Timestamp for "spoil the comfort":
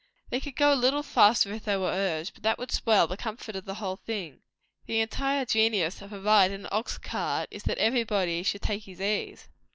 2.71-3.55